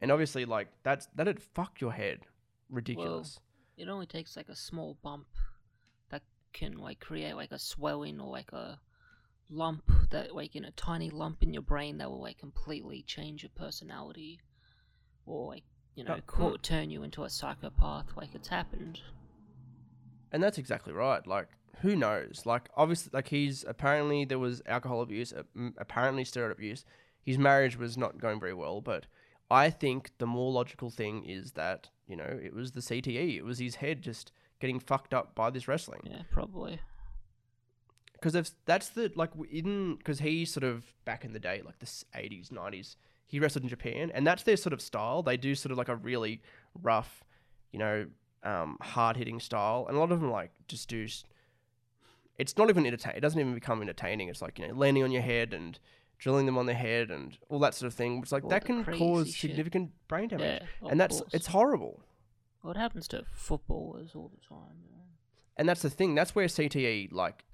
[0.00, 2.20] and obviously like that's that'd fuck your head
[2.70, 3.38] ridiculous.
[3.76, 5.26] it only takes like a small bump
[6.10, 8.78] that can like create like a swelling or like a
[9.50, 13.42] lump that like in a tiny lump in your brain that will like completely change
[13.42, 14.38] your personality
[15.26, 15.64] or like
[15.96, 16.58] you know Oh, cool.
[16.58, 19.00] turn you into a psychopath like it's happened
[20.32, 21.26] And that's exactly right.
[21.26, 21.48] Like,
[21.82, 22.42] who knows?
[22.44, 25.32] Like, obviously, like he's apparently there was alcohol abuse,
[25.78, 26.84] apparently steroid abuse.
[27.22, 29.06] His marriage was not going very well, but
[29.50, 33.36] I think the more logical thing is that you know it was the CTE.
[33.36, 36.02] It was his head just getting fucked up by this wrestling.
[36.04, 36.78] yeah probably
[38.12, 41.78] Because if that's the like in because he sort of back in the day, like
[41.78, 45.22] the eighties, nineties, he wrestled in Japan, and that's their sort of style.
[45.22, 46.42] They do sort of like a really
[46.82, 47.24] rough,
[47.72, 48.06] you know,
[48.42, 51.06] um, hard hitting style, and a lot of them like just do.
[52.38, 53.14] It's not even entertain.
[53.16, 54.28] It doesn't even become entertaining.
[54.28, 55.78] It's like you know, landing on your head and
[56.18, 58.18] drilling them on their head and all that sort of thing.
[58.22, 59.50] It's like All that can cause shit.
[59.50, 61.34] significant brain damage, yeah and that's course.
[61.34, 62.02] it's horrible.
[62.62, 65.02] what happens to footballers all the time know?
[65.56, 66.14] and that's the thing.
[66.14, 67.44] That's where CTE, like,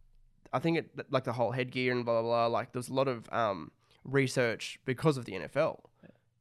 [0.53, 2.47] I think it, like the whole headgear and blah blah blah.
[2.47, 3.71] Like, there's a lot of um,
[4.05, 5.81] research because of the NFL,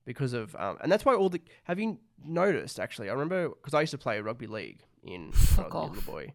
[0.06, 1.42] because of, um, and that's why all the.
[1.66, 2.80] Have you noticed?
[2.80, 5.94] Actually, I remember because I used to play rugby league in when I was a
[5.94, 6.34] little boy.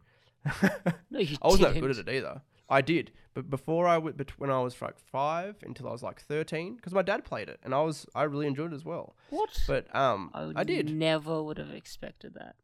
[1.11, 2.43] no you I wasn't that good at it either.
[2.69, 6.03] I did, but before I went, bet- when I was like five until I was
[6.03, 8.85] like thirteen, because my dad played it, and I was I really enjoyed it as
[8.85, 9.17] well.
[9.31, 9.51] What?
[9.67, 12.57] But um, I, I did, Never would have expected that.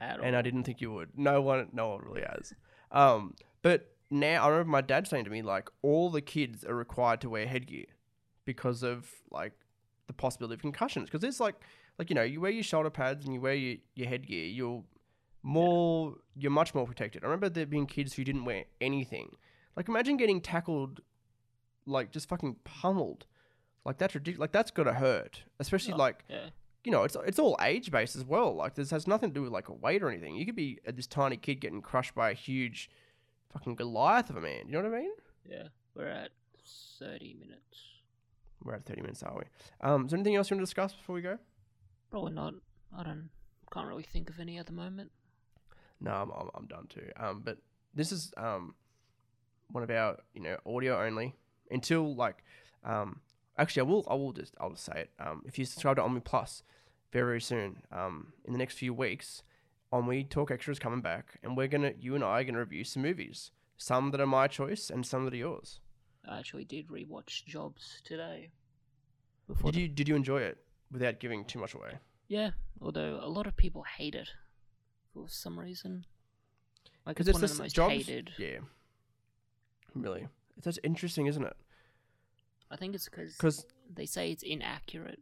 [0.00, 0.26] At all.
[0.26, 1.10] and I didn't think you would.
[1.16, 2.52] No one, no one really has.
[2.90, 6.74] Um, but now I remember my dad saying to me like all the kids are
[6.74, 7.86] required to wear headgear
[8.44, 9.52] because of like
[10.06, 11.08] the possibility of concussions.
[11.10, 11.56] Because it's like
[11.98, 14.82] like you know you wear your shoulder pads and you wear your, your headgear, you're
[15.42, 17.22] more you're much more protected.
[17.22, 19.36] I remember there being kids who didn't wear anything.
[19.76, 21.00] Like imagine getting tackled,
[21.86, 23.26] like just fucking pummeled.
[23.84, 24.40] Like that's ridiculous.
[24.40, 26.46] Like that's gotta hurt, especially Oh, like Yeah.
[26.84, 28.54] you know, it's it's all age based as well.
[28.54, 30.36] Like this has nothing to do with like a weight or anything.
[30.36, 32.88] You could be uh, this tiny kid getting crushed by a huge
[33.52, 34.66] fucking Goliath of a man.
[34.66, 35.12] You know what I mean?
[35.48, 35.68] Yeah.
[35.94, 36.30] We're at
[36.98, 37.78] 30 minutes.
[38.64, 39.44] We're at thirty minutes, are we?
[39.80, 41.38] Um, is there anything else you want to discuss before we go?
[42.10, 42.54] Probably not.
[42.96, 43.30] I don't.
[43.72, 45.10] Can't really think of any at the moment.
[46.00, 47.10] No, I'm, I'm, I'm done too.
[47.16, 47.58] Um, but
[47.94, 48.74] this is um
[49.70, 51.34] one of our you know audio only
[51.70, 52.44] until like
[52.84, 53.20] um
[53.58, 56.04] actually I will I will just I'll just say it um if you subscribe to
[56.04, 56.62] Ennui Plus
[57.12, 59.42] very very soon um in the next few weeks
[59.92, 62.84] Ennui Talk Extra is coming back and we're gonna you and I are gonna review
[62.84, 65.80] some movies some that are my choice and some that are yours.
[66.28, 68.50] I actually did rewatch Jobs today.
[69.46, 70.58] Before Did you did you enjoy it
[70.90, 71.98] without giving too much away?
[72.28, 74.30] Yeah, although a lot of people hate it
[75.12, 76.06] for some reason.
[77.04, 77.92] Like it's, it's one of the most jobs.
[77.92, 78.30] hated.
[78.38, 78.58] Yeah.
[79.94, 81.56] Really, it's just interesting, isn't it?
[82.70, 85.20] I think it's because Because they say it's inaccurate.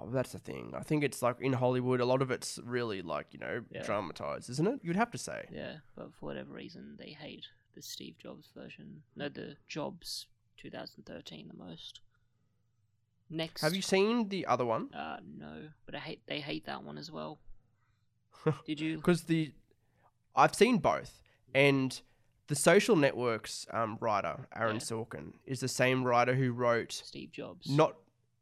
[0.00, 0.74] Oh, that's the thing.
[0.76, 3.84] I think it's like in Hollywood, a lot of it's really like you know Yeah.
[3.84, 4.80] dramatized, isn't it?
[4.82, 5.46] You'd have to say.
[5.52, 9.02] Yeah, but for whatever reason, they hate the Steve Jobs version.
[9.16, 10.26] No, the Jobs
[10.58, 12.00] 2013 the most.
[13.30, 13.62] Next.
[13.62, 14.92] Have you seen the other one?
[14.94, 16.22] Uh, no, but I hate.
[16.26, 17.38] They hate that one as well.
[18.66, 18.96] Did you?
[18.96, 19.52] Because the
[20.36, 21.22] I've seen both,
[21.54, 21.98] and
[22.48, 24.80] the Social Network's um, writer Aaron Yeah.
[24.82, 27.68] Sorkin is the same writer who wrote Steve Jobs.
[27.70, 27.96] not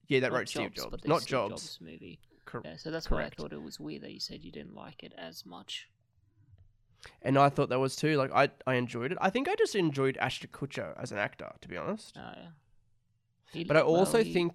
[0.09, 1.79] yeah that Not wrote Steve Jobs, not Steve Jobs.
[1.81, 2.19] movie.
[2.45, 4.75] Cor- Yeah, so that's why I thought it was weird that you said you didn't
[4.75, 5.89] like it as much.
[7.23, 8.17] And I thought that was too.
[8.17, 9.19] Like I I enjoyed it.
[9.21, 12.17] I think I just enjoyed Ashton Kutcher as an actor, to be honest.
[12.17, 12.35] Uh,
[13.53, 14.53] he, But I well, also he- think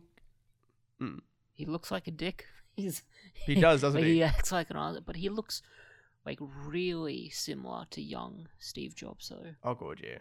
[1.01, 1.19] mm,
[1.53, 2.45] he looks like a dick.
[2.75, 4.13] He's He does, doesn't he?
[4.15, 5.61] He acts like an asshole, but he looks
[6.25, 9.29] like really similar to young Steve Jobs.
[9.29, 9.55] though.
[9.63, 10.19] oh god, yeah.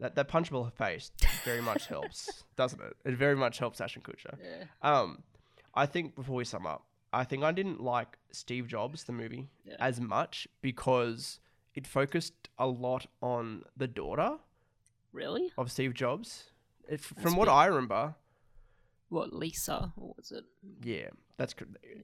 [0.00, 1.10] That that punchable face
[1.44, 2.94] very much helps, doesn't it?
[3.04, 4.36] It very much helps Ashton Kutcher.
[4.42, 5.22] yeah, Um,
[5.74, 9.48] I think before we sum up, I think I didn't like Steve Jobs the movie
[9.64, 9.76] Yeah.
[9.78, 11.40] as much because
[11.74, 14.38] it focused a lot on the daughter
[15.12, 15.52] really?
[15.56, 16.50] of Steve Jobs.
[16.88, 18.14] It, from what bit- I remember,
[19.08, 19.92] What Lisa?
[19.96, 20.44] Or was it?
[20.82, 21.54] yeah, that's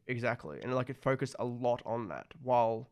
[0.06, 2.88] exactly, and like it focused a lot on that, while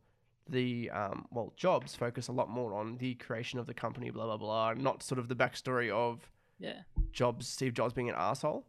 [0.48, 4.24] the um, well, Jobs focus a lot more on the creation of the company, blah
[4.26, 6.80] blah blah, not sort of the backstory of Yeah,
[7.12, 8.66] Jobs, Steve Jobs being an asshole.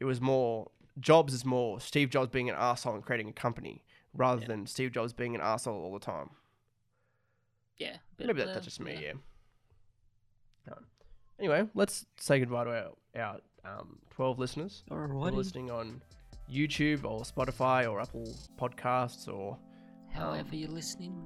[0.00, 3.82] It was more Jobs is more Steve Jobs being an asshole and creating a company
[4.14, 4.48] rather Yeah.
[4.48, 6.30] than Steve Jobs being an asshole all the time.
[7.78, 7.96] yeah.
[8.16, 9.12] bit Maybe of that, that's just me, yeah.
[10.72, 10.84] Um,
[11.38, 12.70] anyway, let's say goodbye to
[13.16, 16.02] our, our um, 12 listeners who are listening on
[16.50, 18.26] YouTube or Spotify or Apple
[18.60, 19.58] Podcasts or
[20.12, 21.20] However um, you're listening.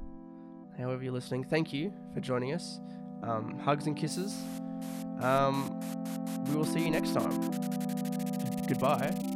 [0.78, 1.42] however you're listening.
[1.44, 2.78] Thank you for joining us.
[3.22, 4.34] Um, hugs and kisses.
[5.20, 5.80] Um,
[6.46, 7.40] we will see you next time.
[8.68, 9.35] Goodbye.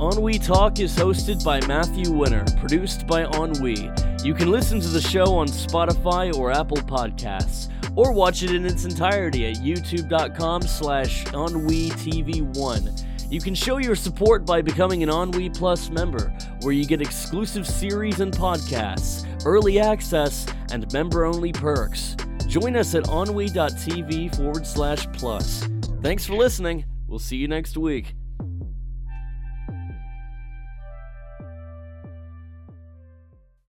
[0.00, 3.90] Ennui Talk is hosted by Matthew Winner, produced by Ennui.
[4.22, 8.64] You can listen to the show on Spotify or Apple Podcasts, or watch it in
[8.64, 13.32] its entirety at youtube.com slash EnnuiTV1.
[13.32, 17.66] You can show your support by becoming an Ennui Plus member, where you get exclusive
[17.66, 22.14] series and podcasts, early access, and member-only perks.
[22.46, 25.68] Join us at ennui.tv forward slash plus.
[26.02, 26.84] Thanks for listening.
[27.08, 28.14] We'll see you next week.